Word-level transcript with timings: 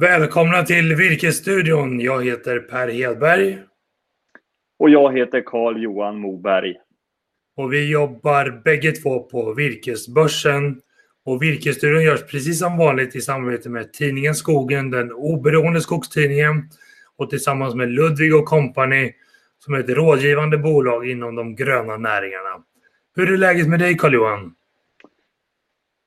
Välkomna 0.00 0.62
till 0.62 0.94
Virkesstudion. 0.94 2.00
Jag 2.00 2.24
heter 2.24 2.58
Per 2.58 2.88
Hedberg. 2.88 3.58
Och 4.78 4.90
jag 4.90 5.18
heter 5.18 5.42
Carl 5.46 5.82
Johan 5.82 6.18
Moberg. 6.18 6.74
Och 7.56 7.72
vi 7.72 7.90
jobbar 7.90 8.62
bägge 8.64 8.92
två 8.92 9.20
på 9.20 9.54
Virkesbörsen. 9.54 10.80
Och 11.24 11.42
Virkesstudion 11.42 12.02
görs 12.02 12.22
precis 12.22 12.58
som 12.58 12.76
vanligt 12.76 13.16
i 13.16 13.20
samarbete 13.20 13.68
med 13.68 13.92
tidningen 13.92 14.34
Skogen, 14.34 14.90
den 14.90 15.12
oberoende 15.12 15.80
skogstidningen. 15.80 16.70
Och 17.16 17.30
tillsammans 17.30 17.74
med 17.74 17.90
Ludvig 17.90 18.34
och 18.34 18.44
Company 18.44 19.12
som 19.58 19.74
är 19.74 19.78
ett 19.78 19.88
rådgivande 19.88 20.58
bolag 20.58 21.10
inom 21.10 21.34
de 21.34 21.56
gröna 21.56 21.96
näringarna. 21.96 22.64
Hur 23.16 23.32
är 23.32 23.36
läget 23.36 23.68
med 23.68 23.78
dig 23.78 23.96
Carl 23.96 24.14
Johan? 24.14 24.54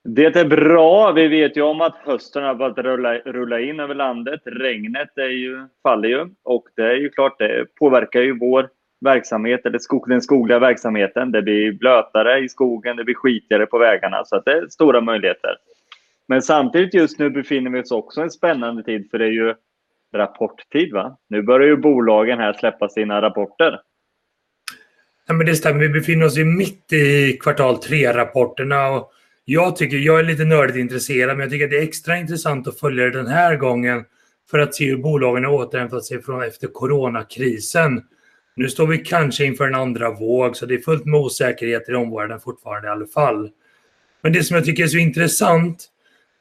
Det 0.03 0.35
är 0.35 0.45
bra. 0.45 1.11
Vi 1.11 1.27
vet 1.27 1.57
ju 1.57 1.61
om 1.61 1.81
att 1.81 1.95
hösten 1.95 2.43
har 2.43 2.55
börjat 2.55 2.77
rulla, 2.77 3.17
rulla 3.17 3.59
in 3.59 3.79
över 3.79 3.95
landet. 3.95 4.41
Regnet 4.45 5.17
är 5.17 5.29
ju, 5.29 5.67
faller 5.83 6.09
ju 6.09 6.29
och 6.43 6.67
det 6.75 6.83
är 6.83 6.95
ju 6.95 7.09
klart, 7.09 7.39
det 7.39 7.65
påverkar 7.79 8.21
ju 8.21 8.39
vår 8.39 8.69
verksamhet, 9.01 9.65
eller 9.65 9.79
skog, 9.79 10.09
den 10.09 10.21
skogliga 10.21 10.59
verksamheten. 10.59 11.31
Det 11.31 11.41
blir 11.41 11.71
blötare 11.71 12.39
i 12.39 12.49
skogen, 12.49 12.97
det 12.97 13.03
blir 13.03 13.15
skitigare 13.15 13.65
på 13.65 13.77
vägarna, 13.77 14.25
så 14.25 14.35
att 14.35 14.45
det 14.45 14.51
är 14.51 14.67
stora 14.67 15.01
möjligheter. 15.01 15.57
Men 16.27 16.41
samtidigt 16.41 16.93
just 16.93 17.19
nu 17.19 17.29
befinner 17.29 17.71
vi 17.71 17.81
oss 17.81 17.91
också 17.91 18.19
i 18.19 18.23
en 18.23 18.31
spännande 18.31 18.83
tid, 18.83 19.07
för 19.11 19.19
det 19.19 19.25
är 19.25 19.31
ju 19.31 19.53
rapporttid. 20.13 20.93
Va? 20.93 21.17
Nu 21.29 21.41
börjar 21.41 21.67
ju 21.67 21.77
bolagen 21.77 22.39
här 22.39 22.53
släppa 22.53 22.89
sina 22.89 23.21
rapporter. 23.21 23.79
Ja, 25.27 25.33
men 25.33 25.45
det 25.45 25.55
stämmer. 25.55 25.79
Vi 25.79 25.89
befinner 25.89 26.25
oss 26.25 26.37
ju 26.37 26.45
mitt 26.45 26.93
i 26.93 27.37
kvartal 27.41 27.77
tre-rapporterna. 27.77 28.89
Och 28.89 29.11
jag, 29.51 29.75
tycker, 29.75 29.97
jag 29.97 30.19
är 30.19 30.23
lite 30.23 30.45
nördigt 30.45 30.77
intresserad, 30.77 31.37
men 31.37 31.39
jag 31.39 31.51
tycker 31.51 31.65
att 31.65 31.71
det 31.71 31.77
är 31.77 31.83
extra 31.83 32.17
intressant 32.17 32.67
att 32.67 32.79
följa 32.79 33.05
det 33.05 33.11
den 33.11 33.27
här 33.27 33.55
gången 33.55 34.03
för 34.51 34.59
att 34.59 34.75
se 34.75 34.85
hur 34.85 34.97
bolagen 34.97 35.45
har 35.45 35.53
återhämtat 35.53 36.05
sig 36.05 36.21
från 36.21 36.43
efter 36.43 36.67
coronakrisen. 36.67 38.03
Nu 38.55 38.69
står 38.69 38.87
vi 38.87 38.97
kanske 38.97 39.45
inför 39.45 39.67
en 39.67 39.75
andra 39.75 40.11
våg, 40.11 40.57
så 40.57 40.65
det 40.65 40.73
är 40.73 40.79
fullt 40.79 41.05
med 41.05 41.19
osäkerheter 41.19 41.93
i 41.93 41.95
omvärlden 41.95 42.39
fortfarande 42.39 42.87
i 42.87 42.91
alla 42.91 43.07
fall. 43.07 43.49
Men 44.21 44.33
det 44.33 44.43
som 44.43 44.55
jag 44.55 44.65
tycker 44.65 44.83
är 44.83 44.87
så 44.87 44.97
intressant, 44.97 45.85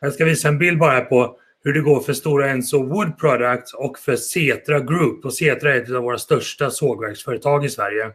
jag 0.01 0.13
ska 0.13 0.25
visa 0.25 0.49
en 0.49 0.59
bild 0.59 0.79
bara 0.79 0.93
här 0.93 1.05
på 1.05 1.39
hur 1.65 1.73
det 1.73 1.81
går 1.81 2.01
för 2.01 2.13
Stora 2.13 2.51
Enso 2.51 2.83
Wood 2.83 3.19
Products 3.19 3.75
och 3.75 3.99
för 3.99 4.17
Setra 4.17 4.81
Group. 4.81 5.25
Och 5.25 5.35
Setra 5.35 5.75
är 5.75 5.83
ett 5.83 5.91
av 5.91 6.03
våra 6.03 6.19
största 6.19 6.71
sågverksföretag 6.71 7.65
i 7.65 7.69
Sverige. 7.69 8.11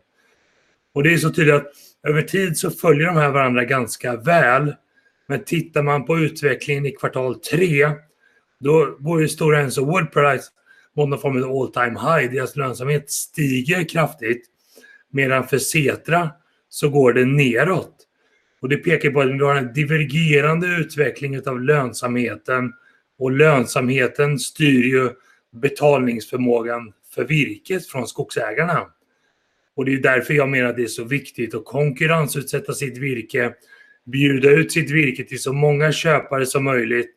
Och 0.93 1.03
det 1.03 1.13
är 1.13 1.17
så 1.17 1.29
tydligt 1.29 1.55
att 1.55 1.71
över 2.07 2.21
tid 2.21 2.57
så 2.57 2.71
följer 2.71 3.05
de 3.07 3.15
här 3.15 3.29
varandra 3.29 3.63
ganska 3.63 4.15
väl. 4.15 4.73
Men 5.27 5.43
tittar 5.43 5.83
man 5.83 6.05
på 6.05 6.17
utvecklingen 6.17 6.85
i 6.85 6.91
kvartal 6.91 7.39
3 7.39 7.91
då 8.59 8.97
går 8.99 9.21
ju 9.21 9.27
Stora 9.27 9.59
Enso 9.59 9.85
World 9.85 10.11
Products 10.11 10.47
mot 10.95 11.09
någon 11.09 11.19
form 11.19 11.43
av 11.43 11.51
all 11.51 11.71
time 11.71 11.99
high. 11.99 12.33
Deras 12.33 12.55
lönsamhet 12.55 13.11
stiger 13.11 13.83
kraftigt. 13.83 14.45
Medan 15.11 15.47
för 15.47 15.57
Setra 15.57 16.29
så 16.69 16.89
går 16.89 17.13
det 17.13 17.25
neråt. 17.25 17.95
Och 18.59 18.69
det 18.69 18.77
pekar 18.77 19.11
på 19.11 19.21
att 19.21 19.27
vi 19.27 19.39
har 19.39 19.55
en 19.55 19.73
divergerande 19.73 20.67
utveckling 20.67 21.47
av 21.47 21.61
lönsamheten 21.61 22.73
och 23.19 23.31
lönsamheten 23.31 24.39
styr 24.39 24.83
ju 24.83 25.09
betalningsförmågan 25.51 26.93
för 27.15 27.23
virket 27.23 27.87
från 27.87 28.07
skogsägarna. 28.07 28.87
Och 29.75 29.85
det 29.85 29.93
är 29.93 29.97
därför 29.97 30.33
jag 30.33 30.49
menar 30.49 30.69
att 30.69 30.75
det 30.75 30.83
är 30.83 30.87
så 30.87 31.03
viktigt 31.03 31.55
att 31.55 31.65
konkurrensutsätta 31.65 32.73
sitt 32.73 32.97
virke, 32.97 33.53
bjuda 34.05 34.49
ut 34.49 34.71
sitt 34.71 34.91
virke 34.91 35.23
till 35.23 35.41
så 35.41 35.53
många 35.53 35.91
köpare 35.91 36.45
som 36.45 36.63
möjligt 36.63 37.11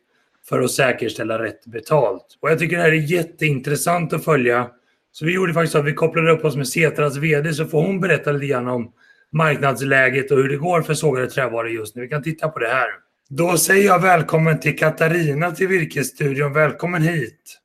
för 0.49 0.61
att 0.61 0.71
säkerställa 0.71 1.43
rätt 1.43 1.65
betalt. 1.65 2.37
Och 2.39 2.51
jag 2.51 2.59
tycker 2.59 2.77
det 2.77 2.83
här 2.83 2.91
är 2.91 3.11
jätteintressant 3.11 4.13
att 4.13 4.23
följa. 4.23 4.69
Så 5.11 5.25
vi 5.25 5.33
gjorde 5.33 5.53
faktiskt 5.53 5.75
att 5.75 5.85
vi 5.85 5.93
kopplade 5.93 6.31
upp 6.31 6.45
oss 6.45 6.55
med 6.55 6.67
Setras 6.67 7.17
VD 7.17 7.53
så 7.53 7.65
får 7.65 7.81
hon 7.81 7.99
berätta 7.99 8.31
lite 8.31 8.45
grann 8.45 8.67
om 8.67 8.91
marknadsläget 9.31 10.31
och 10.31 10.37
hur 10.37 10.49
det 10.49 10.57
går 10.57 10.81
för 10.81 10.93
sågade 10.93 11.29
trävaror 11.29 11.69
just 11.69 11.95
nu. 11.95 12.01
Vi 12.01 12.07
kan 12.07 12.23
titta 12.23 12.49
på 12.49 12.59
det 12.59 12.67
här. 12.67 12.87
Då 13.29 13.57
säger 13.57 13.85
jag 13.85 14.01
välkommen 14.01 14.59
till 14.59 14.77
Katarina 14.77 15.51
till 15.51 15.67
Virkesstudion. 15.67 16.53
Välkommen 16.53 17.01
hit! 17.01 17.59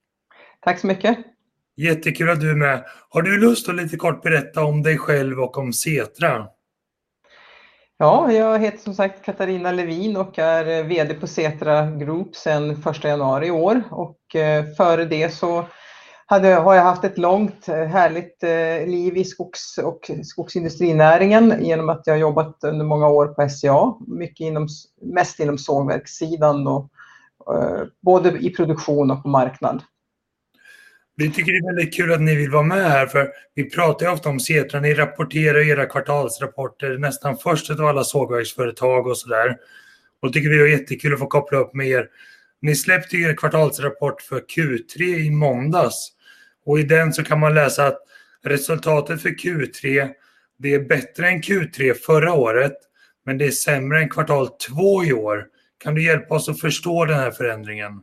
Tack 0.64 0.78
så 0.78 0.86
mycket! 0.86 1.18
Jättekul 1.76 2.30
att 2.30 2.40
du 2.40 2.50
är 2.50 2.54
med. 2.54 2.84
Har 3.08 3.22
du 3.22 3.40
lust 3.40 3.68
att 3.68 3.74
lite 3.74 3.96
kort 3.96 4.22
berätta 4.22 4.64
om 4.64 4.82
dig 4.82 4.98
själv 4.98 5.40
och 5.40 5.58
om 5.58 5.72
Setra? 5.72 6.46
Ja, 8.04 8.32
jag 8.32 8.58
heter 8.58 8.78
som 8.78 8.94
sagt 8.94 9.24
Katarina 9.24 9.72
Levin 9.72 10.16
och 10.16 10.38
är 10.38 10.78
eh, 10.78 10.86
VD 10.86 11.14
på 11.14 11.26
Setra 11.26 11.90
Group 11.90 12.36
sedan 12.36 12.70
1 12.70 13.04
januari 13.04 13.46
i 13.46 13.50
år. 13.50 13.82
Och 13.90 14.36
eh, 14.36 14.64
före 14.76 15.04
det 15.04 15.34
så 15.34 15.64
hade, 16.26 16.48
har 16.48 16.74
jag 16.74 16.82
haft 16.82 17.04
ett 17.04 17.18
långt 17.18 17.68
eh, 17.68 17.84
härligt 17.84 18.42
liv 18.86 19.16
i 19.16 19.24
skogs 19.24 19.78
och 19.78 20.10
skogsindustrinäringen 20.24 21.64
genom 21.64 21.88
att 21.88 22.02
jag 22.06 22.18
jobbat 22.18 22.64
under 22.64 22.84
många 22.84 23.08
år 23.08 23.26
på 23.26 23.48
SCA, 23.48 23.94
mycket 24.06 24.44
inom, 24.44 24.68
mest 25.02 25.40
inom 25.40 25.58
sågverkssidan 25.58 26.66
och, 26.66 26.88
både 28.02 28.30
i 28.30 28.50
produktion 28.50 29.10
och 29.10 29.22
på 29.22 29.28
marknad. 29.28 29.82
Vi 31.16 31.30
tycker 31.30 31.52
det 31.52 31.58
är 31.58 31.74
väldigt 31.74 31.96
kul 31.96 32.12
att 32.12 32.20
ni 32.20 32.34
vill 32.34 32.50
vara 32.50 32.62
med 32.62 32.90
här 32.90 33.06
för 33.06 33.28
vi 33.54 33.70
pratar 33.70 34.06
ju 34.06 34.12
ofta 34.12 34.28
om 34.28 34.40
Setra. 34.40 34.80
Ni 34.80 34.94
rapporterar 34.94 35.68
era 35.68 35.86
kvartalsrapporter 35.86 36.98
nästan 36.98 37.36
först 37.36 37.70
av 37.70 37.80
alla 37.80 38.04
sågverksföretag 38.04 39.06
och 39.06 39.18
sådär. 39.18 39.56
Och 40.22 40.32
tycker 40.32 40.48
vi 40.48 40.60
är 40.60 40.66
jättekul 40.66 41.12
att 41.12 41.18
få 41.18 41.26
koppla 41.26 41.58
upp 41.58 41.74
med 41.74 41.88
er. 41.88 42.08
Ni 42.62 42.74
släppte 42.74 43.16
er 43.16 43.36
kvartalsrapport 43.36 44.22
för 44.22 44.40
Q3 44.40 45.02
i 45.02 45.30
måndags 45.30 46.12
och 46.66 46.78
i 46.78 46.82
den 46.82 47.12
så 47.12 47.24
kan 47.24 47.40
man 47.40 47.54
läsa 47.54 47.86
att 47.86 47.98
resultatet 48.44 49.22
för 49.22 49.30
Q3 49.30 50.10
det 50.58 50.74
är 50.74 50.80
bättre 50.80 51.28
än 51.28 51.42
Q3 51.42 51.94
förra 51.94 52.32
året 52.32 52.76
men 53.26 53.38
det 53.38 53.46
är 53.46 53.50
sämre 53.50 53.98
än 53.98 54.08
kvartal 54.08 54.48
två 54.48 55.04
i 55.04 55.12
år. 55.12 55.46
Kan 55.78 55.94
du 55.94 56.02
hjälpa 56.02 56.34
oss 56.34 56.48
att 56.48 56.60
förstå 56.60 57.04
den 57.04 57.18
här 57.18 57.30
förändringen? 57.30 58.00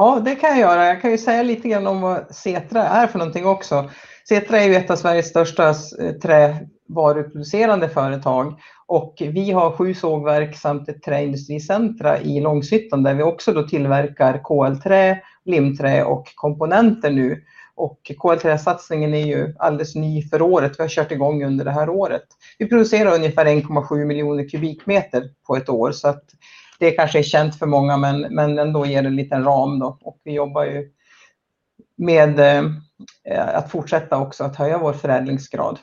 Ja, 0.00 0.22
det 0.24 0.34
kan 0.34 0.50
jag 0.50 0.58
göra. 0.58 0.86
Jag 0.86 1.02
kan 1.02 1.10
ju 1.10 1.18
säga 1.18 1.42
lite 1.42 1.68
grann 1.68 1.86
om 1.86 2.00
vad 2.00 2.34
Setra 2.34 2.82
är 2.82 3.06
för 3.06 3.18
någonting 3.18 3.46
också. 3.46 3.90
Setra 4.28 4.58
är 4.58 4.68
ju 4.68 4.74
ett 4.74 4.90
av 4.90 4.96
Sveriges 4.96 5.28
största 5.28 5.68
eh, 5.68 6.12
trävaruproducerande 6.22 7.88
företag 7.88 8.60
och 8.86 9.14
vi 9.18 9.50
har 9.50 9.76
sju 9.76 9.94
sågverk 9.94 10.56
samt 10.56 10.88
ett 10.88 11.02
träindustricentra 11.02 12.20
i 12.20 12.40
Långshyttan 12.40 13.02
där 13.02 13.14
vi 13.14 13.22
också 13.22 13.52
då 13.52 13.62
tillverkar 13.62 14.40
KL-trä, 14.44 15.20
limträ 15.44 16.04
och 16.04 16.32
komponenter 16.34 17.10
nu. 17.10 17.42
Och 17.74 18.12
KL-träsatsningen 18.18 19.14
är 19.14 19.26
ju 19.26 19.54
alldeles 19.58 19.94
ny 19.94 20.22
för 20.22 20.42
året. 20.42 20.72
Vi 20.78 20.82
har 20.82 20.88
kört 20.88 21.12
igång 21.12 21.44
under 21.44 21.64
det 21.64 21.72
här 21.72 21.88
året. 21.88 22.26
Vi 22.58 22.68
producerar 22.68 23.14
ungefär 23.14 23.44
1,7 23.46 24.04
miljoner 24.04 24.48
kubikmeter 24.48 25.22
på 25.46 25.56
ett 25.56 25.68
år 25.68 25.92
så 25.92 26.08
att 26.08 26.24
det 26.78 26.90
kanske 26.90 27.18
är 27.18 27.22
känt 27.22 27.58
för 27.58 27.66
många 27.66 27.96
men, 27.96 28.20
men 28.20 28.58
ändå 28.58 28.86
ger 28.86 29.02
det 29.02 29.08
en 29.08 29.16
liten 29.16 29.44
ram 29.44 29.78
då. 29.78 29.98
Och 30.00 30.20
vi 30.24 30.32
jobbar 30.32 30.64
ju 30.64 30.92
med 31.96 32.40
eh, 33.24 33.56
att 33.56 33.70
fortsätta 33.70 34.18
också 34.18 34.44
att 34.44 34.56
höja 34.56 34.78
vår 34.78 34.92
förädlingsgrad. 34.92 35.78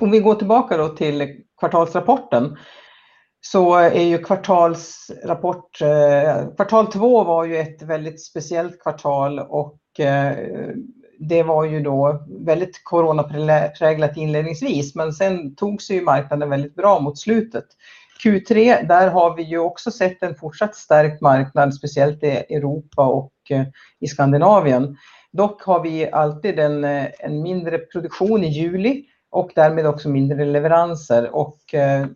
Om 0.00 0.10
vi 0.10 0.20
går 0.20 0.34
tillbaka 0.34 0.76
då 0.76 0.88
till 0.88 1.42
kvartalsrapporten 1.60 2.56
så 3.40 3.74
är 3.74 4.04
ju 4.04 4.18
kvartalsrapport, 4.18 5.80
eh, 5.80 6.54
kvartal 6.56 6.86
två 6.86 7.24
var 7.24 7.44
ju 7.44 7.56
ett 7.56 7.82
väldigt 7.82 8.24
speciellt 8.24 8.82
kvartal 8.82 9.38
och 9.38 10.00
eh, 10.00 10.36
det 11.18 11.42
var 11.42 11.64
ju 11.64 11.80
då 11.80 12.26
väldigt 12.40 12.84
coronapräglat 12.84 14.16
inledningsvis 14.16 14.94
men 14.94 15.12
sen 15.12 15.54
tog 15.54 15.82
sig 15.82 15.96
ju 15.96 16.02
marknaden 16.02 16.50
väldigt 16.50 16.74
bra 16.74 17.00
mot 17.00 17.18
slutet. 17.18 17.64
Q3, 18.24 18.86
där 18.88 19.10
har 19.10 19.36
vi 19.36 19.42
ju 19.42 19.58
också 19.58 19.90
sett 19.90 20.22
en 20.22 20.34
fortsatt 20.34 20.74
stärkt 20.74 21.20
marknad, 21.20 21.74
speciellt 21.74 22.22
i 22.22 22.26
Europa 22.26 23.06
och 23.06 23.32
eh, 23.50 23.64
i 24.00 24.06
Skandinavien. 24.06 24.96
Dock 25.32 25.62
har 25.62 25.82
vi 25.82 26.10
alltid 26.10 26.58
en, 26.58 26.84
eh, 26.84 27.06
en 27.18 27.42
mindre 27.42 27.78
produktion 27.78 28.44
i 28.44 28.48
juli 28.48 29.04
och 29.30 29.50
därmed 29.54 29.86
också 29.86 30.08
mindre 30.08 30.44
leveranser. 30.44 31.36
Och 31.36 31.74
eh, 31.74 32.06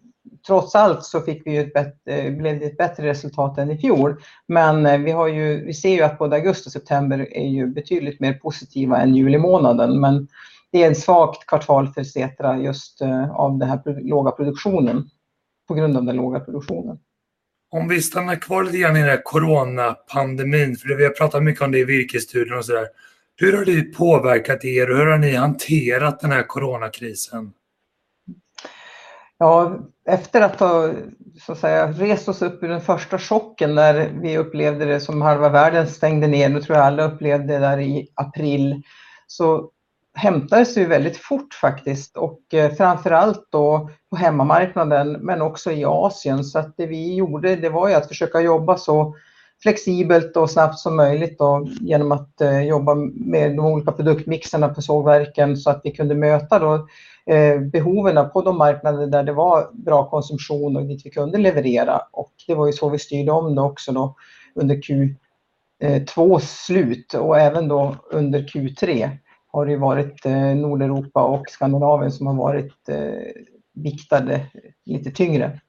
trots 0.46 0.74
allt 0.74 1.04
så 1.04 1.20
fick 1.20 1.46
vi 1.46 1.56
ett 1.56 1.72
bättre, 1.72 2.30
blev 2.30 2.60
det 2.60 2.66
ett 2.66 2.76
bättre 2.76 3.08
resultat 3.08 3.58
än 3.58 3.70
i 3.70 3.78
fjol. 3.78 4.16
Men 4.48 5.04
vi, 5.04 5.10
har 5.10 5.28
ju, 5.28 5.64
vi 5.64 5.74
ser 5.74 5.94
ju 5.94 6.02
att 6.02 6.18
både 6.18 6.36
augusti 6.36 6.68
och 6.68 6.72
september 6.72 7.36
är 7.36 7.48
ju 7.48 7.66
betydligt 7.66 8.20
mer 8.20 8.32
positiva 8.32 8.98
än 8.98 9.14
juli 9.14 9.38
månaden. 9.38 10.00
Men 10.00 10.28
det 10.72 10.82
är 10.82 10.86
en 10.86 10.94
svagt 10.94 11.46
kvartal 11.46 11.88
för 11.88 12.04
Setra 12.04 12.58
just 12.58 13.02
av 13.30 13.58
den 13.58 13.68
här 13.68 14.00
låga 14.08 14.30
produktionen 14.30 15.08
på 15.68 15.74
grund 15.74 15.96
av 15.96 16.04
den 16.04 16.16
låga 16.16 16.40
produktionen. 16.40 16.98
Om 17.70 17.88
vi 17.88 18.02
stannar 18.02 18.36
kvar 18.36 18.64
lite 18.64 18.78
grann 18.78 18.96
i 18.96 19.00
den 19.00 19.08
här 19.08 19.22
coronapandemin, 19.24 20.76
för 20.76 20.96
vi 20.96 21.04
har 21.04 21.10
pratat 21.10 21.42
mycket 21.42 21.62
om 21.62 21.72
det 21.72 21.78
i 21.78 21.84
virkesstudion 21.84 22.58
och 22.58 22.64
sådär. 22.64 22.86
Hur 23.36 23.56
har 23.56 23.64
det 23.64 23.82
påverkat 23.82 24.64
er 24.64 24.90
och 24.90 24.96
hur 24.96 25.06
har 25.06 25.18
ni 25.18 25.34
hanterat 25.34 26.20
den 26.20 26.32
här 26.32 26.42
coronakrisen? 26.42 27.52
Ja, 29.38 29.78
efter 30.08 30.40
att 30.40 30.60
ha 30.60 30.92
så 31.40 31.52
att 31.52 31.58
säga, 31.58 31.92
rest 31.92 32.28
oss 32.28 32.42
upp 32.42 32.62
ur 32.62 32.68
den 32.68 32.80
första 32.80 33.18
chocken 33.18 33.74
när 33.74 34.12
vi 34.22 34.38
upplevde 34.38 34.84
det 34.84 35.00
som 35.00 35.22
halva 35.22 35.48
världen 35.48 35.86
stängde 35.88 36.26
ner, 36.26 36.48
nu 36.48 36.62
tror 36.62 36.76
jag 36.76 36.86
alla 36.86 37.12
upplevde 37.12 37.52
det 37.52 37.58
där 37.58 37.80
i 37.80 38.08
april, 38.14 38.82
så 39.26 39.70
hämtades 40.14 40.78
ju 40.78 40.84
väldigt 40.84 41.16
fort 41.16 41.54
faktiskt 41.54 42.16
och 42.16 42.54
eh, 42.54 42.72
framförallt 42.72 43.46
då 43.50 43.90
på 44.10 44.16
hemmamarknaden 44.16 45.12
men 45.12 45.42
också 45.42 45.70
i 45.72 45.84
Asien. 45.84 46.44
Så 46.44 46.58
att 46.58 46.76
det 46.76 46.86
vi 46.86 47.14
gjorde 47.14 47.56
det 47.56 47.68
var 47.68 47.88
ju 47.88 47.94
att 47.94 48.08
försöka 48.08 48.40
jobba 48.40 48.76
så 48.76 49.14
flexibelt 49.62 50.36
och 50.36 50.50
snabbt 50.50 50.78
som 50.78 50.96
möjligt 50.96 51.38
då, 51.38 51.68
genom 51.80 52.12
att 52.12 52.40
eh, 52.40 52.60
jobba 52.60 52.94
med 53.14 53.56
de 53.56 53.66
olika 53.66 53.92
produktmixerna 53.92 54.68
på 54.68 54.82
sågverken 54.82 55.56
så 55.56 55.70
att 55.70 55.80
vi 55.84 55.90
kunde 55.90 56.14
möta 56.14 56.58
då, 56.58 56.86
eh, 57.26 57.60
behoven 57.60 58.30
på 58.30 58.42
de 58.42 58.58
marknader 58.58 59.06
där 59.06 59.22
det 59.22 59.32
var 59.32 59.70
bra 59.72 60.10
konsumtion 60.10 60.76
och 60.76 60.82
dit 60.82 61.06
vi 61.06 61.10
kunde 61.10 61.38
leverera. 61.38 62.02
Och 62.12 62.32
det 62.46 62.54
var 62.54 62.66
ju 62.66 62.72
så 62.72 62.88
vi 62.88 62.98
styrde 62.98 63.32
om 63.32 63.54
det 63.54 63.62
också 63.62 63.92
då 63.92 64.16
under 64.54 64.74
Q2 64.74 66.32
eh, 66.32 66.38
slut 66.38 67.14
och 67.14 67.38
även 67.38 67.68
då 67.68 67.96
under 68.10 68.40
Q3 68.40 69.10
har 69.52 69.66
det 69.66 69.76
varit 69.76 70.26
eh, 70.26 70.54
Nordeuropa 70.54 71.22
och 71.22 71.48
Skandinavien 71.48 72.12
som 72.12 72.26
har 72.26 72.34
varit 72.34 72.88
eh, 72.88 72.96
viktade 73.74 74.46
lite 74.84 75.10
tyngre. 75.10 75.60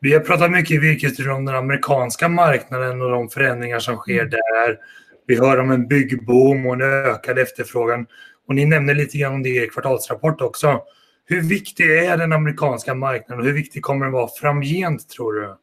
Vi 0.00 0.12
har 0.12 0.20
pratat 0.20 0.50
mycket 0.50 0.70
i 0.70 0.78
Virkesstudion 0.78 1.36
om 1.36 1.44
den 1.44 1.54
amerikanska 1.54 2.28
marknaden 2.28 3.02
och 3.02 3.10
de 3.10 3.28
förändringar 3.28 3.78
som 3.78 3.96
sker 3.96 4.20
mm. 4.20 4.30
där. 4.30 4.78
Vi 5.26 5.38
hör 5.38 5.60
om 5.60 5.70
en 5.70 5.88
byggboom 5.88 6.66
och 6.66 6.74
en 6.74 6.82
ökad 6.82 7.38
efterfrågan. 7.38 8.06
Och 8.48 8.54
ni 8.54 8.64
nämner 8.64 8.94
lite 8.94 9.18
grann 9.18 9.34
om 9.34 9.42
det 9.42 9.48
i 9.48 9.56
er 9.56 9.66
kvartalsrapport 9.66 10.40
också. 10.40 10.80
Hur 11.24 11.42
viktig 11.42 11.84
är 11.84 12.16
den 12.16 12.32
amerikanska 12.32 12.94
marknaden 12.94 13.40
och 13.40 13.46
hur 13.46 13.52
viktig 13.52 13.82
kommer 13.82 14.06
den 14.06 14.12
vara 14.12 14.28
framgent 14.40 15.08
tror 15.08 15.32
du? 15.32 15.56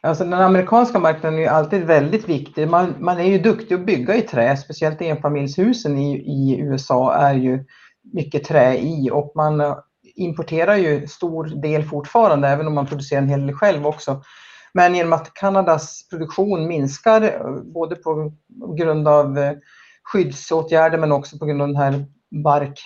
Alltså 0.00 0.24
den 0.24 0.34
amerikanska 0.34 0.98
marknaden 0.98 1.38
är 1.38 1.42
ju 1.42 1.48
alltid 1.48 1.84
väldigt 1.84 2.28
viktig. 2.28 2.68
Man, 2.68 2.94
man 2.98 3.18
är 3.18 3.24
ju 3.24 3.38
duktig 3.38 3.74
att 3.74 3.86
bygga 3.86 4.16
i 4.16 4.22
trä, 4.22 4.56
speciellt 4.56 5.02
enfamiljshusen 5.02 5.98
i, 5.98 6.16
i 6.16 6.60
USA 6.60 7.14
är 7.14 7.34
ju 7.34 7.64
mycket 8.12 8.44
trä 8.44 8.76
i 8.78 9.10
och 9.12 9.32
man 9.34 9.60
eh, 9.60 9.76
importerar 10.16 10.76
ju 10.76 11.06
stor 11.06 11.44
del 11.44 11.84
fortfarande, 11.84 12.48
även 12.48 12.66
om 12.66 12.74
man 12.74 12.86
producerar 12.86 13.22
en 13.22 13.28
hel 13.28 13.46
del 13.46 13.56
själv 13.56 13.86
också. 13.86 14.22
Men 14.72 14.94
genom 14.94 15.12
att 15.12 15.34
Kanadas 15.34 16.08
produktion 16.10 16.66
minskar, 16.66 17.22
eh, 17.22 17.62
både 17.74 17.96
på 17.96 18.32
grund 18.78 19.08
av 19.08 19.38
eh, 19.38 19.52
skyddsåtgärder 20.12 20.98
men 20.98 21.12
också 21.12 21.38
på 21.38 21.46
grund 21.46 21.62
av 21.62 21.68
den 21.68 21.76
här 21.76 22.06
bark 22.44 22.80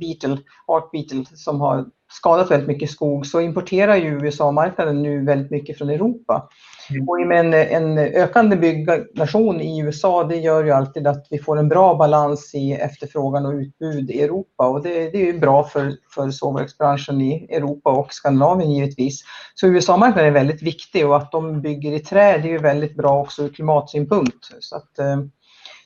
beetle, 0.00 0.38
art 0.66 0.90
beetle 0.90 1.24
som 1.34 1.60
har 1.60 1.86
skadat 2.12 2.50
väldigt 2.50 2.68
mycket 2.68 2.90
skog 2.90 3.26
så 3.26 3.40
importerar 3.40 3.96
ju 3.96 4.08
USA-marknaden 4.08 5.02
nu 5.02 5.24
väldigt 5.24 5.50
mycket 5.50 5.78
från 5.78 5.90
Europa. 5.90 6.48
Mm. 6.90 7.08
Och 7.08 7.26
med 7.26 7.40
en, 7.40 7.54
en 7.54 7.98
ökande 7.98 8.56
byggnation 8.56 9.60
i 9.60 9.78
USA 9.80 10.24
det 10.24 10.36
gör 10.36 10.64
ju 10.64 10.70
alltid 10.70 11.06
att 11.06 11.26
vi 11.30 11.38
får 11.38 11.58
en 11.58 11.68
bra 11.68 11.94
balans 11.94 12.54
i 12.54 12.72
efterfrågan 12.72 13.46
och 13.46 13.52
utbud 13.52 14.10
i 14.10 14.22
Europa 14.22 14.68
och 14.68 14.82
det, 14.82 15.10
det 15.10 15.18
är 15.18 15.32
ju 15.32 15.38
bra 15.38 15.64
för, 15.64 15.92
för 16.14 16.30
sågverksbranschen 16.30 17.20
i 17.20 17.46
Europa 17.50 17.90
och 17.90 18.12
Skandinavien 18.12 18.72
givetvis. 18.72 19.22
Så 19.54 19.66
USA-marknaden 19.66 20.28
är 20.28 20.34
väldigt 20.34 20.62
viktig 20.62 21.06
och 21.06 21.16
att 21.16 21.32
de 21.32 21.62
bygger 21.62 21.92
i 21.92 21.98
trä 21.98 22.38
det 22.38 22.48
är 22.48 22.52
ju 22.52 22.58
väldigt 22.58 22.96
bra 22.96 23.20
också 23.20 23.42
ur 23.42 23.48
klimatsynpunkt. 23.48 24.48
Så 24.60 24.76
att, 24.76 24.98
eh, 24.98 25.16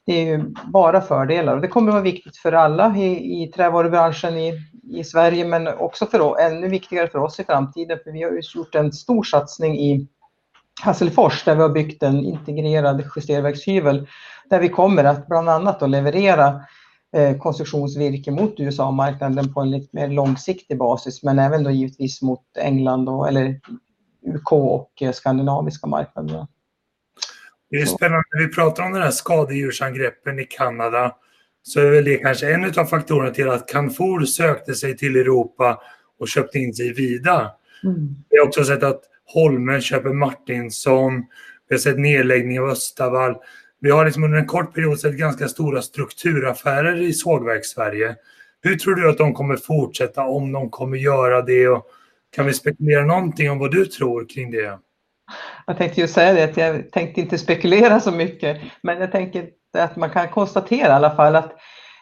det 0.07 0.13
är 0.13 0.25
ju 0.27 0.55
bara 0.65 1.01
fördelar 1.01 1.55
och 1.55 1.61
det 1.61 1.69
kommer 1.69 1.89
att 1.89 1.95
vara 1.95 2.03
viktigt 2.03 2.37
för 2.37 2.53
alla 2.53 2.97
i, 2.97 3.43
i 3.43 3.47
trävarubranschen 3.47 4.37
i, 4.37 4.55
i 4.91 5.05
Sverige 5.05 5.45
men 5.45 5.69
också 5.69 6.07
för, 6.07 6.41
ännu 6.41 6.69
viktigare 6.69 7.09
för 7.09 7.19
oss 7.19 7.41
i 7.41 7.45
framtiden 7.45 7.99
för 8.05 8.13
vi 8.13 8.23
har 8.23 8.31
ju 8.31 8.41
gjort 8.55 8.75
en 8.75 8.93
stor 8.93 9.23
satsning 9.23 9.79
i 9.79 10.09
Hasselfors 10.83 11.45
där 11.45 11.55
vi 11.55 11.63
har 11.63 11.69
byggt 11.69 12.03
en 12.03 12.25
integrerad 12.25 13.05
justerverkshyvel 13.17 14.09
där 14.51 14.61
vi 14.61 14.69
kommer 14.69 15.05
att 15.05 15.27
bland 15.27 15.49
annat 15.49 15.83
att 15.83 15.91
leverera 15.91 16.61
eh, 17.17 17.37
konstruktionsvirke 17.37 18.31
mot 18.31 18.61
USA-marknaden 18.61 19.55
på 19.55 19.61
en 19.61 19.71
lite 19.71 19.97
mer 19.97 20.09
långsiktig 20.09 20.79
basis 20.79 21.23
men 21.23 21.39
även 21.39 21.65
då 21.65 21.71
givetvis 21.71 22.23
mot 22.23 22.45
England 22.59 23.09
och, 23.09 23.29
eller 23.29 23.61
UK 24.35 24.53
och 24.53 24.93
eh, 25.01 25.13
skandinaviska 25.13 25.87
marknaderna. 25.87 26.49
Det 27.71 27.77
är 27.77 27.87
spännande, 27.87 28.25
när 28.33 28.47
vi 28.47 28.53
pratar 28.53 28.83
om 28.83 28.93
den 28.93 29.03
här 29.03 29.11
skadedjursangreppen 29.11 30.39
i 30.39 30.45
Kanada 30.45 31.15
så 31.63 31.81
är 31.81 31.91
väl 31.91 32.05
det 32.05 32.17
kanske 32.17 32.55
en 32.55 32.65
av 32.65 32.85
faktorerna 32.85 33.31
till 33.31 33.49
att 33.49 33.69
Canfor 33.69 34.25
sökte 34.25 34.75
sig 34.75 34.97
till 34.97 35.17
Europa 35.17 35.81
och 36.19 36.29
köpte 36.29 36.59
in 36.59 36.75
sig 36.75 36.87
i 36.87 36.93
Vida. 36.93 37.51
Mm. 37.85 38.17
Vi 38.31 38.39
har 38.39 38.47
också 38.47 38.65
sett 38.65 38.83
att 38.83 39.01
Holmen 39.25 39.81
köper 39.81 40.13
Martinsson. 40.13 41.25
Vi 41.69 41.75
har 41.75 41.79
sett 41.79 41.99
nedläggning 41.99 42.61
av 42.61 42.69
Östavall. 42.69 43.37
Vi 43.81 43.91
har 43.91 44.05
liksom 44.05 44.25
under 44.25 44.39
en 44.39 44.47
kort 44.47 44.75
period 44.75 45.01
sett 45.01 45.15
ganska 45.15 45.49
stora 45.49 45.83
strukturaffärer 45.83 47.03
i 47.03 47.13
sågverkssverige. 47.13 48.17
Hur 48.63 48.77
tror 48.77 48.95
du 48.95 49.11
att 49.11 49.19
de 49.19 49.35
kommer 49.35 49.57
fortsätta, 49.57 50.23
om 50.23 50.53
de 50.53 50.71
kommer 50.71 50.97
göra 50.97 51.43
det? 51.43 51.69
Och 51.69 51.87
kan 52.37 52.47
vi 52.47 52.53
spekulera 52.53 53.05
någonting 53.05 53.51
om 53.51 53.59
vad 53.59 53.71
du 53.71 53.87
tror 53.87 54.29
kring 54.29 54.51
det? 54.51 54.79
Jag 55.67 55.79
tänkte 55.79 56.01
ju 56.01 56.09
säga 56.09 56.33
det, 56.33 56.45
att 56.45 56.57
jag 56.57 56.91
tänkte 56.93 57.21
inte 57.21 57.39
spekulera 57.39 58.01
så 58.01 58.11
mycket, 58.11 58.61
men 58.83 59.01
jag 59.01 59.13
tänker 59.13 59.49
att 59.79 59.97
man 59.97 60.11
kan 60.11 60.29
konstatera 60.29 60.89
i 60.89 60.93
alla 60.93 61.17
fall 61.17 61.37
att 61.37 61.53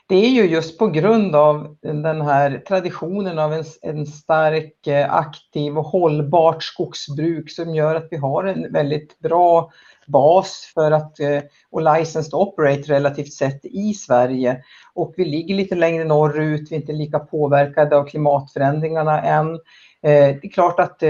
det 0.07 0.17
är 0.17 0.29
ju 0.29 0.47
just 0.47 0.79
på 0.79 0.87
grund 0.87 1.37
av 1.37 1.77
den 1.83 2.21
här 2.21 2.63
traditionen 2.69 3.39
av 3.39 3.53
en, 3.53 3.65
en 3.83 4.07
stark, 4.07 4.87
eh, 4.87 5.15
aktiv 5.15 5.79
och 5.79 5.85
hållbart 5.85 6.63
skogsbruk 6.63 7.51
som 7.51 7.75
gör 7.75 7.95
att 7.95 8.09
vi 8.11 8.17
har 8.17 8.45
en 8.45 8.73
väldigt 8.73 9.19
bra 9.19 9.73
bas 10.07 10.73
för 10.75 10.91
att, 10.91 11.21
eh, 11.21 11.41
och 11.71 11.97
licensed 11.99 12.35
operate 12.35 12.83
relativt 12.83 13.33
sett 13.33 13.65
i 13.65 13.95
Sverige. 13.95 14.63
Och 14.95 15.15
vi 15.17 15.25
ligger 15.25 15.55
lite 15.55 15.75
längre 15.75 16.05
norrut, 16.05 16.71
vi 16.71 16.77
är 16.77 16.81
inte 16.81 16.93
lika 16.93 17.19
påverkade 17.19 17.97
av 17.97 18.05
klimatförändringarna 18.05 19.23
än. 19.23 19.55
Eh, 19.55 19.59
det 20.03 20.47
är 20.47 20.51
klart 20.51 20.81
att 20.81 21.03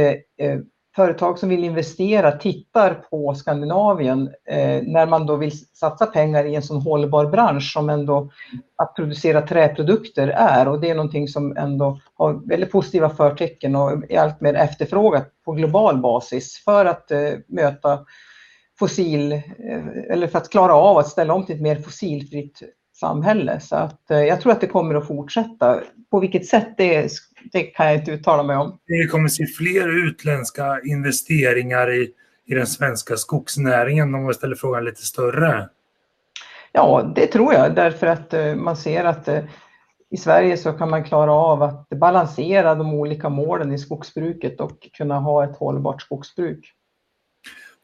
företag 0.96 1.38
som 1.38 1.48
vill 1.48 1.64
investera 1.64 2.32
tittar 2.32 2.94
på 2.94 3.34
Skandinavien 3.34 4.28
eh, 4.48 4.82
när 4.82 5.06
man 5.06 5.26
då 5.26 5.36
vill 5.36 5.66
satsa 5.76 6.06
pengar 6.06 6.44
i 6.44 6.54
en 6.54 6.62
sån 6.62 6.82
hållbar 6.82 7.26
bransch 7.26 7.72
som 7.72 7.90
ändå 7.90 8.30
att 8.76 8.94
producera 8.96 9.42
träprodukter 9.42 10.28
är 10.28 10.68
och 10.68 10.80
det 10.80 10.90
är 10.90 10.94
någonting 10.94 11.28
som 11.28 11.56
ändå 11.56 12.00
har 12.14 12.48
väldigt 12.48 12.72
positiva 12.72 13.10
förtecken 13.10 13.76
och 13.76 14.10
är 14.10 14.20
allt 14.20 14.40
mer 14.40 14.54
efterfrågat 14.54 15.28
på 15.44 15.52
global 15.52 15.98
basis 15.98 16.62
för 16.64 16.84
att 16.84 17.10
eh, 17.10 17.30
möta 17.46 17.98
fossil 18.78 19.32
eh, 19.32 19.40
eller 20.10 20.26
för 20.26 20.38
att 20.38 20.50
klara 20.50 20.74
av 20.74 20.98
att 20.98 21.08
ställa 21.08 21.34
om 21.34 21.46
till 21.46 21.54
ett 21.54 21.62
mer 21.62 21.76
fossilfritt 21.76 22.62
samhälle. 23.00 23.60
Så 23.60 23.76
att, 23.76 24.10
eh, 24.10 24.22
jag 24.22 24.40
tror 24.40 24.52
att 24.52 24.60
det 24.60 24.66
kommer 24.66 24.94
att 24.94 25.06
fortsätta. 25.06 25.80
På 26.10 26.20
vilket 26.20 26.46
sätt 26.46 26.74
det, 26.76 27.12
det 27.54 27.62
kan 27.62 27.86
jag 27.86 27.94
inte 27.94 28.10
uttala 28.10 28.42
mig 28.42 28.56
om. 28.56 28.78
Vi 28.86 29.06
kommer 29.06 29.28
se 29.28 29.46
fler 29.46 30.06
utländska 30.06 30.80
investeringar 30.84 31.92
i, 31.92 32.10
i 32.46 32.54
den 32.54 32.66
svenska 32.66 33.16
skogsnäringen 33.16 34.14
om 34.14 34.24
man 34.24 34.34
ställer 34.34 34.56
frågan 34.56 34.84
lite 34.84 35.02
större. 35.02 35.68
Ja, 36.72 37.12
det 37.16 37.26
tror 37.26 37.54
jag 37.54 37.74
därför 37.74 38.06
att 38.06 38.34
eh, 38.34 38.54
man 38.54 38.76
ser 38.76 39.04
att 39.04 39.28
eh, 39.28 39.44
i 40.10 40.16
Sverige 40.16 40.56
så 40.56 40.72
kan 40.72 40.90
man 40.90 41.04
klara 41.04 41.32
av 41.32 41.62
att 41.62 41.88
balansera 41.88 42.74
de 42.74 42.94
olika 42.94 43.28
målen 43.28 43.72
i 43.72 43.78
skogsbruket 43.78 44.60
och 44.60 44.88
kunna 44.92 45.18
ha 45.18 45.44
ett 45.44 45.56
hållbart 45.56 46.02
skogsbruk. 46.02 46.72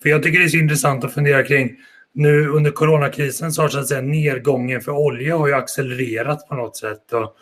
För 0.03 0.09
jag 0.09 0.23
tycker 0.23 0.39
det 0.39 0.45
är 0.45 0.49
så 0.49 0.57
intressant 0.57 1.05
att 1.05 1.13
fundera 1.13 1.43
kring 1.43 1.77
nu 2.13 2.49
under 2.49 2.71
coronakrisen 2.71 3.53
så 3.53 3.63
har 3.63 3.69
så 3.69 3.79
att 3.79 3.89
säga, 3.89 4.01
nedgången 4.01 4.81
för 4.81 4.93
olja 4.93 5.37
har 5.37 5.49
ju 5.49 5.55
accelererat 5.55 6.49
på 6.49 6.55
något 6.55 6.77
sätt 6.77 7.13
och 7.13 7.37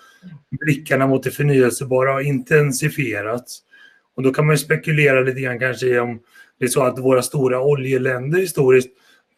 blickarna 0.50 1.06
mot 1.06 1.22
det 1.22 1.30
förnyelsebara 1.30 2.12
har 2.12 2.20
intensifierats. 2.20 3.58
Och 4.16 4.22
då 4.22 4.32
kan 4.32 4.46
man 4.46 4.58
spekulera 4.58 5.20
lite 5.20 5.40
grann 5.40 5.58
kanske 5.58 6.00
om 6.00 6.20
det 6.58 6.64
är 6.64 6.68
så 6.68 6.82
att 6.82 6.98
våra 6.98 7.22
stora 7.22 7.60
oljeländer 7.60 8.38
historiskt 8.38 8.88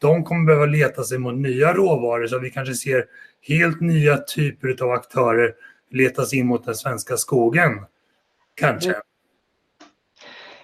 de 0.00 0.24
kommer 0.24 0.46
behöva 0.46 0.66
leta 0.66 1.04
sig 1.04 1.18
mot 1.18 1.34
nya 1.34 1.74
råvaror 1.74 2.26
så 2.26 2.36
att 2.36 2.42
vi 2.42 2.50
kanske 2.50 2.74
ser 2.74 3.04
helt 3.42 3.80
nya 3.80 4.16
typer 4.16 4.82
av 4.82 4.90
aktörer 4.90 5.54
letas 5.90 6.34
in 6.34 6.46
mot 6.46 6.64
den 6.64 6.74
svenska 6.74 7.16
skogen. 7.16 7.70
Kanske. 8.54 8.90
Mm. 8.90 9.00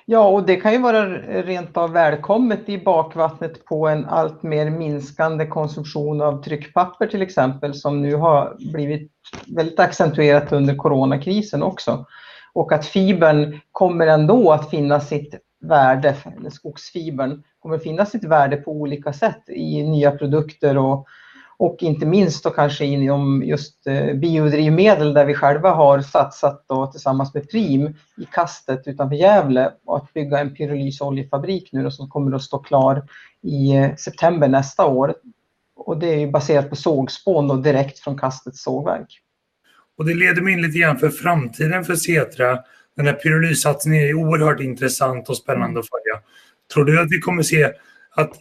Ja, 0.09 0.29
och 0.29 0.47
det 0.47 0.57
kan 0.57 0.73
ju 0.73 0.79
vara 0.79 1.07
rent 1.43 1.77
av 1.77 1.93
välkommet 1.93 2.69
i 2.69 2.79
bakvattnet 2.79 3.65
på 3.65 3.89
en 3.89 4.05
allt 4.05 4.43
mer 4.43 4.71
minskande 4.71 5.47
konsumtion 5.47 6.21
av 6.21 6.43
tryckpapper 6.43 7.07
till 7.07 7.23
exempel 7.23 7.75
som 7.75 8.03
nu 8.03 8.15
har 8.15 8.57
blivit 8.73 9.13
väldigt 9.57 9.81
accentuerat 9.81 10.53
under 10.53 10.75
coronakrisen 10.75 11.63
också. 11.63 12.07
Och 12.53 12.73
att 12.73 12.87
fibern 12.87 13.61
kommer 13.73 14.07
ändå 14.07 14.53
att 14.53 14.71
finna 14.71 15.01
sitt 15.01 15.35
värde, 15.61 16.17
skogsfibern 16.51 17.43
kommer 17.59 17.77
att 17.77 17.83
finna 17.83 18.07
sitt 18.07 18.25
värde 18.25 18.57
på 18.57 18.73
olika 18.73 19.13
sätt 19.13 19.49
i 19.49 19.83
nya 19.83 20.11
produkter 20.11 20.79
och, 20.79 21.07
och 21.59 21.77
inte 21.81 22.07
minst 22.07 22.45
då 22.45 22.51
kanske 22.51 22.85
inom 22.85 23.43
just 23.45 23.87
eh, 23.87 24.15
biodrivmedel 24.15 25.15
där 25.15 25.25
vi 25.25 25.35
själva 25.35 25.71
har 25.71 26.01
satsat 26.01 26.65
då 26.69 26.87
tillsammans 26.87 27.35
med 27.35 27.51
Prim 27.51 27.87
i 28.17 28.25
kastet 28.33 28.83
utanför 28.87 29.17
Gävle 29.17 29.73
och 29.85 29.97
att 29.97 30.13
bygga 30.13 30.39
en 30.39 30.55
pyrolysoljefabrik 30.55 31.69
nu 31.73 31.83
då, 31.83 31.91
som 31.91 32.09
kommer 32.09 32.37
att 32.37 32.43
stå 32.43 32.59
klar 32.59 33.03
i 33.43 33.77
eh, 33.77 33.95
september 33.95 34.49
nästa 34.49 34.87
år. 34.87 35.15
Och 35.77 35.99
det 35.99 36.23
är 36.23 36.31
baserat 36.31 36.71
på 36.71 36.77
sågspån 36.77 37.51
och 37.51 37.63
direkt 37.63 37.99
från 37.99 38.19
kastets 38.19 38.63
sågverk. 38.63 39.21
Och 39.99 40.05
det 40.05 40.15
leder 40.15 40.43
mig 40.43 40.53
in 40.53 40.63
lite 40.63 40.79
grann 40.79 40.99
för 40.99 41.09
framtiden 41.09 41.85
för 41.85 41.97
Setra. 41.97 42.59
Den 42.97 43.07
här 43.07 43.13
pyrolyssatsningen 43.13 44.05
är 44.05 44.15
oerhört 44.15 44.61
intressant 44.61 45.29
och 45.29 45.37
spännande 45.37 45.81
att 45.81 45.89
följa. 45.89 46.23
Tror 46.75 46.85
du 46.85 47.01
att 47.01 47.11
vi 47.11 47.19
kommer 47.19 47.43
se 47.43 47.73
att 48.11 48.33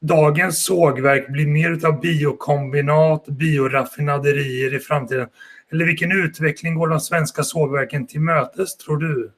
dagens 0.00 0.64
sågverk 0.64 1.28
blir 1.28 1.46
mer 1.46 1.86
av 1.86 2.00
biokombinat, 2.00 3.26
bioraffinaderier 3.26 4.74
i 4.74 4.78
framtiden? 4.78 5.28
Eller 5.72 5.84
vilken 5.84 6.12
utveckling 6.12 6.74
går 6.74 6.88
de 6.88 7.00
svenska 7.00 7.42
sågverken 7.42 8.06
till 8.06 8.20
mötes, 8.20 8.76
tror 8.76 8.96
du? 8.96 9.32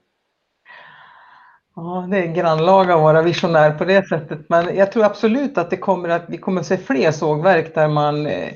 Ja, 1.77 2.09
det 2.11 2.19
är 2.19 2.35
grannlaga 2.35 2.95
att 2.95 3.01
vara 3.01 3.23
visionär 3.23 3.71
på 3.71 3.85
det 3.85 4.09
sättet, 4.09 4.49
men 4.49 4.77
jag 4.77 4.93
tror 4.93 5.05
absolut 5.05 5.59
att 5.59 5.71
det 5.71 5.77
kommer 5.77 6.09
att, 6.09 6.25
vi 6.29 6.39
kommer 6.39 6.61
att 6.61 6.67
se 6.67 6.77
fler 6.77 7.13
sågverk 7.13 7.75
där 7.75 7.89
man 7.89 8.27
eh, 8.27 8.53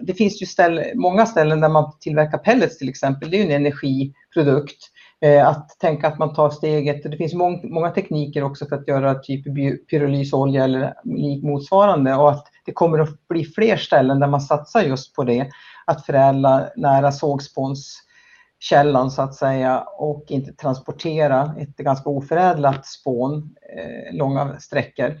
det 0.00 0.14
finns 0.14 0.42
ju 0.42 0.46
ställ, 0.46 0.82
många 0.94 1.26
ställen 1.26 1.60
där 1.60 1.68
man 1.68 1.92
tillverkar 2.00 2.38
pellets 2.38 2.78
till 2.78 2.88
exempel. 2.88 3.30
Det 3.30 3.36
är 3.36 3.38
ju 3.38 3.44
en 3.44 3.60
energiprodukt. 3.60 4.89
Eh, 5.22 5.48
att 5.48 5.68
tänka 5.68 6.08
att 6.08 6.18
man 6.18 6.34
tar 6.34 6.50
steget, 6.50 7.02
det 7.02 7.16
finns 7.16 7.34
mång, 7.34 7.72
många 7.72 7.90
tekniker 7.90 8.42
också 8.44 8.66
för 8.66 8.76
att 8.76 8.88
göra 8.88 9.14
typ 9.14 9.44
pyrolysolja 9.90 10.64
eller 10.64 10.94
motsvarande 11.42 12.14
och 12.14 12.30
att 12.30 12.46
det 12.64 12.72
kommer 12.72 12.98
att 12.98 13.28
bli 13.28 13.44
fler 13.44 13.76
ställen 13.76 14.20
där 14.20 14.26
man 14.26 14.40
satsar 14.40 14.82
just 14.82 15.14
på 15.14 15.24
det. 15.24 15.50
Att 15.84 16.06
förädla 16.06 16.68
nära 16.76 17.12
sågspånskällan 17.12 19.10
så 19.10 19.22
att 19.22 19.34
säga 19.34 19.80
och 19.80 20.24
inte 20.28 20.52
transportera 20.52 21.54
ett 21.58 21.76
ganska 21.76 22.10
oförädlat 22.10 22.86
spån 22.86 23.54
eh, 23.76 24.16
långa 24.16 24.58
sträckor. 24.58 25.20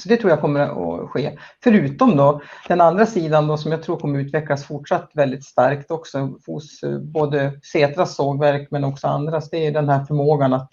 Så 0.00 0.08
det 0.08 0.16
tror 0.16 0.30
jag 0.30 0.40
kommer 0.40 0.60
att 0.60 1.10
ske. 1.10 1.38
Förutom 1.64 2.16
då 2.16 2.40
den 2.68 2.80
andra 2.80 3.06
sidan 3.06 3.46
då 3.46 3.56
som 3.56 3.72
jag 3.72 3.82
tror 3.82 3.96
kommer 3.96 4.18
utvecklas 4.18 4.64
fortsatt 4.64 5.10
väldigt 5.14 5.44
starkt 5.44 5.90
också 5.90 6.18
hos 6.46 6.82
eh, 6.82 6.98
både 6.98 7.52
Setras 7.72 8.16
sågverk 8.16 8.68
men 8.70 8.84
också 8.84 9.06
andras. 9.06 9.50
Det 9.50 9.66
är 9.66 9.72
den 9.72 9.88
här 9.88 10.04
förmågan 10.04 10.52
att 10.52 10.70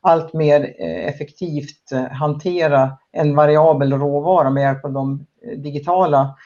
allt 0.00 0.32
mer 0.32 0.74
eh, 0.78 1.08
effektivt 1.08 1.92
eh, 1.92 2.08
hantera 2.08 2.98
en 3.12 3.36
variabel 3.36 3.92
råvara 3.92 4.50
med 4.50 4.62
hjälp 4.62 4.84
av 4.84 4.92
de 4.92 5.26
digitala 5.56 6.36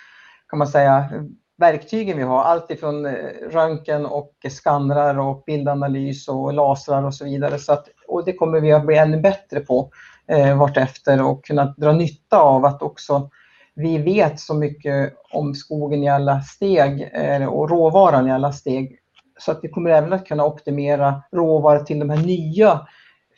kan 0.48 0.58
man 0.58 0.68
säga, 0.68 1.10
verktygen 1.58 2.16
vi 2.16 2.22
har. 2.22 2.42
Allt 2.42 2.70
ifrån 2.70 3.06
röntgen 3.50 4.06
och 4.06 4.32
skannrar 4.50 5.18
och 5.18 5.42
bildanalys 5.46 6.28
och 6.28 6.52
lasrar 6.52 7.04
och 7.04 7.14
så 7.14 7.24
vidare. 7.24 7.58
Så 7.58 7.72
att, 7.72 7.88
och 8.08 8.24
det 8.24 8.32
kommer 8.32 8.60
vi 8.60 8.72
att 8.72 8.86
bli 8.86 8.96
ännu 8.96 9.20
bättre 9.20 9.60
på 9.60 9.90
eh, 10.26 10.58
vartefter 10.58 11.22
och 11.22 11.44
kunna 11.44 11.74
dra 11.76 11.92
nytta 11.92 12.38
av 12.38 12.64
att 12.64 12.82
också 12.82 13.30
vi 13.74 13.98
vet 13.98 14.40
så 14.40 14.54
mycket 14.54 15.14
om 15.32 15.54
skogen 15.54 16.02
i 16.02 16.08
alla 16.08 16.40
steg 16.40 17.10
eh, 17.12 17.46
och 17.46 17.70
råvaran 17.70 18.28
i 18.28 18.32
alla 18.32 18.52
steg. 18.52 18.98
Så 19.38 19.52
att 19.52 19.58
vi 19.62 19.68
kommer 19.68 19.90
även 19.90 20.12
att 20.12 20.26
kunna 20.26 20.44
optimera 20.44 21.22
råvaror 21.32 21.80
till 21.80 21.98
de 21.98 22.10
här 22.10 22.26
nya 22.26 22.86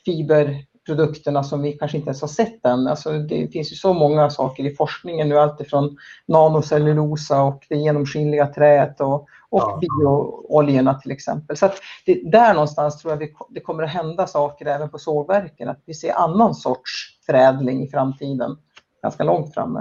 fiber 0.04 0.64
fiberprodukterna 0.86 1.42
som 1.42 1.62
vi 1.62 1.72
kanske 1.72 1.96
inte 1.96 2.08
ens 2.08 2.20
har 2.20 2.28
sett 2.28 2.64
än. 2.64 2.86
Alltså 2.86 3.18
det 3.18 3.48
finns 3.52 3.72
ju 3.72 3.76
så 3.76 3.92
många 3.92 4.30
saker 4.30 4.64
i 4.64 4.74
forskningen 4.74 5.28
nu, 5.28 5.38
alltifrån 5.38 5.96
nanocellulosa 6.28 7.42
och 7.42 7.64
det 7.68 7.76
genomskinliga 7.76 8.46
träet 8.46 9.00
och, 9.00 9.14
och 9.50 9.60
ja. 9.60 9.80
biooljorna 9.80 10.94
till 10.94 11.10
exempel. 11.10 11.56
Så 11.56 11.70
det, 12.06 12.30
där 12.30 12.54
någonstans 12.54 13.02
tror 13.02 13.12
jag 13.12 13.18
vi, 13.18 13.34
det 13.50 13.60
kommer 13.60 13.82
att 13.82 13.90
hända 13.90 14.26
saker 14.26 14.66
även 14.66 14.90
på 14.90 14.98
sågverken, 14.98 15.68
att 15.68 15.82
vi 15.86 15.94
ser 15.94 16.12
annan 16.12 16.54
sorts 16.54 17.18
förädling 17.26 17.82
i 17.82 17.90
framtiden, 17.90 18.56
ganska 19.02 19.24
långt 19.24 19.54
fram. 19.54 19.78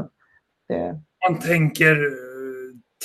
Det... 0.68 1.00
Man 1.30 1.40
tänker 1.40 1.92
eh, 1.92 2.14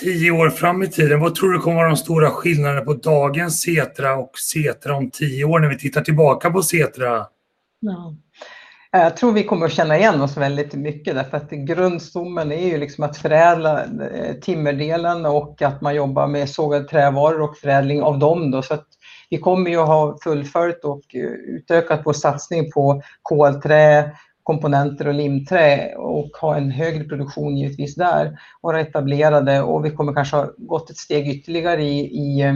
tio 0.00 0.30
år 0.30 0.50
fram 0.50 0.82
i 0.82 0.86
tiden, 0.86 1.20
vad 1.20 1.34
tror 1.34 1.52
du 1.52 1.58
kommer 1.58 1.76
vara 1.76 1.88
de 1.88 1.96
stora 1.96 2.30
skillnaderna 2.30 2.80
på 2.80 2.94
dagens 2.94 3.60
Setra 3.60 4.16
och 4.16 4.38
Setra 4.38 4.96
om 4.96 5.10
tio 5.10 5.44
år 5.44 5.60
när 5.60 5.68
vi 5.68 5.78
tittar 5.78 6.00
tillbaka 6.00 6.50
på 6.50 6.62
Setra? 6.62 7.26
Ja. 7.80 8.14
Jag 8.90 9.16
tror 9.16 9.32
vi 9.32 9.44
kommer 9.44 9.66
att 9.66 9.72
känna 9.72 9.98
igen 9.98 10.20
oss 10.20 10.36
väldigt 10.36 10.74
mycket 10.74 11.14
därför 11.14 11.36
att 11.36 11.50
grundstommen 11.50 12.52
är 12.52 12.66
ju 12.66 12.78
liksom 12.78 13.04
att 13.04 13.16
förädla 13.16 13.84
eh, 13.84 14.34
timmerdelen 14.34 15.26
och 15.26 15.62
att 15.62 15.80
man 15.80 15.94
jobbar 15.94 16.26
med 16.26 16.50
sågade 16.50 16.84
trävaror 16.84 17.40
och 17.42 17.56
förädling 17.56 18.02
av 18.02 18.18
dem. 18.18 18.50
Då. 18.50 18.62
Så 18.62 18.74
att 18.74 18.86
vi 19.30 19.38
kommer 19.38 19.70
ju 19.70 19.78
ha 19.78 20.18
fullföljt 20.22 20.84
och 20.84 21.02
utökat 21.48 22.00
vår 22.04 22.12
satsning 22.12 22.70
på 22.70 23.02
kolträ, 23.22 24.10
komponenter 24.42 25.08
och 25.08 25.14
limträ 25.14 25.94
och 25.96 26.30
ha 26.40 26.56
en 26.56 26.70
högre 26.70 27.04
produktion 27.04 27.56
givetvis 27.56 27.94
där 27.94 28.38
och 28.60 28.72
vara 28.72 28.80
etablerade 28.80 29.62
och 29.62 29.84
vi 29.84 29.90
kommer 29.90 30.14
kanske 30.14 30.36
ha 30.36 30.50
gått 30.56 30.90
ett 30.90 30.96
steg 30.96 31.28
ytterligare 31.28 31.82
i, 31.82 31.98
i 31.98 32.40
eh, 32.40 32.54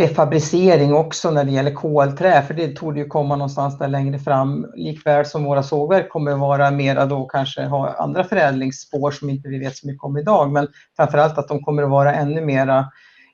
prefabricering 0.00 0.94
också 0.94 1.30
när 1.30 1.44
det 1.44 1.50
gäller 1.50 1.74
kolträ, 1.74 2.42
för 2.42 2.54
det 2.54 2.76
tog 2.76 2.98
ju 2.98 3.06
komma 3.06 3.36
någonstans 3.36 3.78
där 3.78 3.88
längre 3.88 4.18
fram, 4.18 4.66
likväl 4.74 5.26
som 5.26 5.44
våra 5.44 5.62
sågverk 5.62 6.08
kommer 6.08 6.36
vara 6.36 6.70
mera 6.70 7.06
då 7.06 7.26
kanske 7.26 7.62
ha 7.62 7.94
andra 7.94 8.24
förädlingsspår 8.24 9.10
som 9.10 9.30
inte 9.30 9.48
vi 9.48 9.58
vet 9.58 9.76
så 9.76 9.86
mycket 9.86 10.02
om 10.02 10.18
idag, 10.18 10.52
men 10.52 10.68
framförallt 10.96 11.38
att 11.38 11.48
de 11.48 11.60
kommer 11.60 11.82
att 11.82 11.90
vara 11.90 12.14
ännu 12.14 12.40
mera 12.40 12.78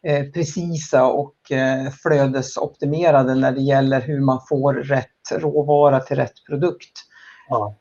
eh, 0.03 0.25
precisa 0.25 1.07
och 1.07 1.53
eh, 1.53 1.91
flödesoptimerade 2.03 3.35
när 3.35 3.53
det 3.53 3.63
gäller 3.63 4.01
hur 4.01 4.21
man 4.21 4.41
får 4.49 4.75
rätt 4.75 5.07
råvara 5.33 6.01
till 6.01 6.17
rätt 6.17 6.45
produkt. 6.49 6.93
Ja. 7.49 7.77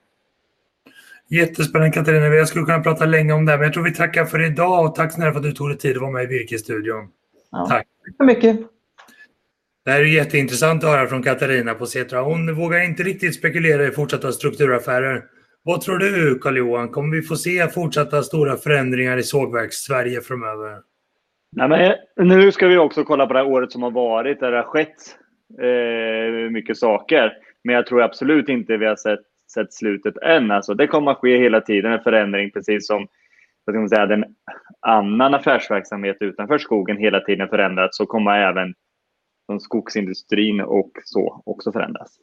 Jättespännande 1.30 1.92
Katarina, 1.92 2.26
jag 2.26 2.48
skulle 2.48 2.66
kunna 2.66 2.80
prata 2.80 3.06
länge 3.06 3.34
om 3.34 3.46
det, 3.46 3.58
men 3.58 3.64
jag 3.64 3.74
tror 3.74 3.84
vi 3.84 3.94
tackar 3.94 4.26
för 4.26 4.46
idag 4.46 4.86
och 4.86 4.96
tack 4.96 5.14
snälla 5.14 5.32
för 5.32 5.40
att 5.40 5.44
du 5.44 5.52
tog 5.52 5.70
dig 5.70 5.78
tid 5.78 5.96
att 5.96 6.02
vara 6.02 6.12
med 6.12 6.24
i 6.24 6.28
Virkesstudion. 6.28 7.08
Ja. 7.52 7.66
Tack. 7.70 7.88
Tack 8.06 8.16
så 8.18 8.24
mycket. 8.24 8.75
Det 9.86 9.92
här 9.92 10.00
är 10.00 10.06
jätteintressant 10.06 10.84
att 10.84 10.90
höra 10.90 11.08
från 11.08 11.24
Katarina 11.24 11.74
på 11.74 11.86
Setra. 11.86 12.22
Hon 12.22 12.56
vågar 12.56 12.86
inte 12.86 13.04
riktigt 13.04 13.36
spekulera 13.36 13.88
i 13.88 13.92
fortsatta 13.92 14.32
strukturaffärer. 14.32 15.24
Vad 15.64 15.82
tror 15.82 15.98
du, 15.98 16.40
Carl-Johan? 16.40 16.90
Kommer 16.90 17.16
vi 17.16 17.22
få 17.22 17.36
se 17.36 17.68
fortsatta 17.68 18.24
stora 18.24 18.58
förändringar 18.58 19.18
i 19.18 19.24
sågverks-Sverige 19.24 20.22
framöver? 20.22 20.78
Nej, 21.56 21.70
men 21.70 21.82
eh, 21.82 22.38
nu 22.38 22.52
ska 22.52 22.68
vi 22.68 22.78
också 22.78 23.04
kolla 23.04 23.28
på 23.28 23.34
det 23.34 23.40
här 23.40 23.48
året 23.48 23.72
som 23.72 23.84
har 23.84 23.92
varit, 23.92 24.40
där 24.40 24.52
det 24.52 24.58
har 24.58 24.64
skett 24.64 25.18
eh, 25.62 26.52
mycket 26.52 26.78
saker. 26.78 27.34
Men 27.64 27.76
jag 27.76 27.86
tror 27.86 28.02
absolut 28.02 28.50
inte 28.50 28.78
vi 28.78 28.86
har 28.86 28.96
sett, 28.96 29.20
sett 29.54 29.74
slutet 29.74 30.18
än. 30.18 30.52
Alltså, 30.52 30.74
det 30.74 30.88
kommer 30.88 31.12
att 31.12 31.18
ske 31.18 31.38
hela 31.38 31.62
tiden 31.62 31.92
en 31.92 32.04
förändring, 32.04 32.52
precis 32.52 32.88
som 32.88 33.08
vad 33.66 33.74
ska 33.74 33.80
man 33.80 33.90
säga, 33.90 34.06
den 34.06 34.26
annan 34.80 35.34
affärsverksamhet 35.34 36.18
utanför 36.20 36.58
skogen 36.58 36.98
hela 36.98 37.20
tiden 37.20 37.48
förändrats 37.48 37.98
så 37.98 38.06
kommer 38.06 38.40
även 38.40 38.74
som 39.46 39.60
skogsindustrin 39.60 40.62
och 40.62 40.92
så 41.04 41.42
också 41.46 41.72
förändras. 41.72 42.20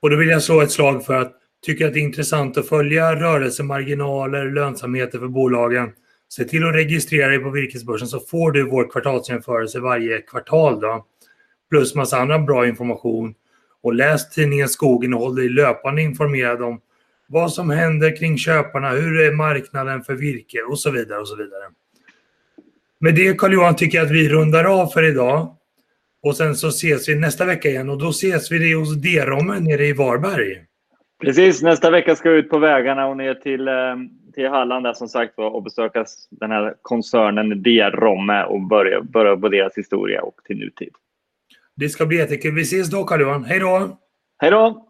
Och 0.00 0.10
då 0.10 0.16
vill 0.16 0.28
jag 0.28 0.42
slå 0.42 0.60
ett 0.60 0.70
slag 0.70 1.04
för 1.04 1.14
att 1.14 1.32
tycker 1.66 1.86
att 1.86 1.94
det 1.94 2.00
är 2.00 2.02
intressant 2.02 2.58
att 2.58 2.68
följa 2.68 3.16
rörelsemarginaler, 3.16 4.50
lönsamheter 4.50 5.18
för 5.18 5.28
bolagen. 5.28 5.92
Se 6.28 6.44
till 6.44 6.66
att 6.66 6.74
registrera 6.74 7.28
dig 7.28 7.38
på 7.38 7.50
virkesbörsen 7.50 8.08
så 8.08 8.20
får 8.20 8.52
du 8.52 8.70
vår 8.70 8.90
kvartalsjämförelse 8.90 9.80
varje 9.80 10.18
kvartal. 10.18 10.80
Då. 10.80 11.06
Plus 11.70 11.94
massa 11.94 12.18
annan 12.18 12.46
bra 12.46 12.66
information. 12.66 13.34
Och 13.82 13.94
läs 13.94 14.30
tidningen 14.30 14.68
Skogen 14.68 15.14
och 15.14 15.20
håll 15.20 15.36
dig 15.36 15.48
löpande 15.48 16.02
informerad 16.02 16.62
om 16.62 16.80
vad 17.28 17.52
som 17.52 17.70
händer 17.70 18.16
kring 18.16 18.38
köparna, 18.38 18.90
hur 18.90 19.20
är 19.20 19.32
marknaden 19.32 20.02
för 20.02 20.14
virke 20.14 20.62
och 20.62 20.78
så 20.78 20.90
vidare. 20.90 21.20
och 21.20 21.28
så 21.28 21.36
vidare. 21.36 21.64
Med 22.98 23.14
det 23.14 23.38
Carl-Johan 23.38 23.76
tycker 23.76 23.98
jag 23.98 24.04
att 24.04 24.12
vi 24.12 24.28
rundar 24.28 24.64
av 24.64 24.86
för 24.86 25.02
idag. 25.02 25.56
Och 26.26 26.36
sen 26.36 26.54
så 26.54 26.68
ses 26.68 27.08
vi 27.08 27.14
nästa 27.14 27.44
vecka 27.44 27.68
igen 27.68 27.90
och 27.90 27.98
då 27.98 28.08
ses 28.08 28.52
vi 28.52 28.74
hos 28.74 28.96
Derommen 28.96 29.64
nere 29.64 29.86
i 29.86 29.92
Varberg. 29.92 30.64
Precis, 31.20 31.62
nästa 31.62 31.90
vecka 31.90 32.16
ska 32.16 32.30
vi 32.30 32.38
ut 32.38 32.50
på 32.50 32.58
vägarna 32.58 33.06
och 33.06 33.16
ner 33.16 33.34
till, 33.34 33.68
eh, 33.68 33.74
till 34.34 34.48
Halland 34.48 34.86
där 34.86 34.92
som 34.92 35.08
sagt 35.08 35.32
och 35.36 35.62
besöka 35.62 36.04
den 36.30 36.50
här 36.50 36.74
koncernen 36.82 37.62
Deromme 37.62 38.44
och 38.44 38.60
börja, 38.60 39.02
börja 39.02 39.36
på 39.36 39.48
deras 39.48 39.78
historia 39.78 40.22
och 40.22 40.34
till 40.44 40.58
nutid. 40.58 40.94
Det 41.76 41.88
ska 41.88 42.06
bli 42.06 42.16
jättekul. 42.16 42.54
Vi 42.54 42.62
ses 42.62 42.90
då 42.90 43.04
Carl-Johan. 43.04 43.44
Hej 43.44 43.60
då! 43.60 43.98
Hej 44.38 44.50
då! 44.50 44.88